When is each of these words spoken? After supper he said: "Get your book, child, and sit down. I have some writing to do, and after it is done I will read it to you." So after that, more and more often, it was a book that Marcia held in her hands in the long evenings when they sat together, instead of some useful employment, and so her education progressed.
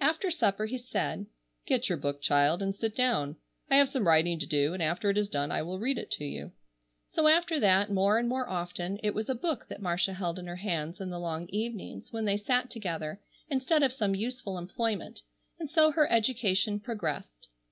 After 0.00 0.30
supper 0.30 0.66
he 0.66 0.78
said: 0.78 1.26
"Get 1.66 1.88
your 1.88 1.98
book, 1.98 2.22
child, 2.22 2.62
and 2.62 2.76
sit 2.76 2.94
down. 2.94 3.34
I 3.68 3.74
have 3.74 3.88
some 3.88 4.06
writing 4.06 4.38
to 4.38 4.46
do, 4.46 4.72
and 4.72 4.80
after 4.80 5.10
it 5.10 5.18
is 5.18 5.28
done 5.28 5.50
I 5.50 5.62
will 5.62 5.80
read 5.80 5.98
it 5.98 6.12
to 6.12 6.24
you." 6.24 6.52
So 7.10 7.26
after 7.26 7.58
that, 7.58 7.90
more 7.90 8.16
and 8.16 8.28
more 8.28 8.48
often, 8.48 9.00
it 9.02 9.14
was 9.16 9.28
a 9.28 9.34
book 9.34 9.66
that 9.66 9.82
Marcia 9.82 10.12
held 10.12 10.38
in 10.38 10.46
her 10.46 10.54
hands 10.54 11.00
in 11.00 11.10
the 11.10 11.18
long 11.18 11.48
evenings 11.48 12.12
when 12.12 12.24
they 12.24 12.36
sat 12.36 12.70
together, 12.70 13.20
instead 13.50 13.82
of 13.82 13.92
some 13.92 14.14
useful 14.14 14.58
employment, 14.58 15.22
and 15.58 15.68
so 15.68 15.90
her 15.90 16.08
education 16.08 16.78
progressed. 16.78 17.48